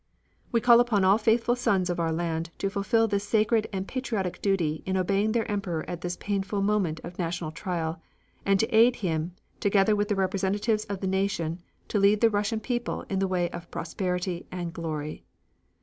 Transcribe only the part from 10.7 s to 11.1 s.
of the